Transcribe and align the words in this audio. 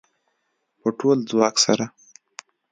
په 0.79 0.89
ټول 0.99 1.17
ځواک 1.29 1.55
سره 1.65 1.85